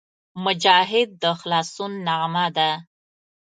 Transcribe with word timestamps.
مجاهد 0.43 1.09
د 1.21 1.23
خلاصون 1.39 1.91
نغمه 2.07 2.45
ده. 2.57 2.69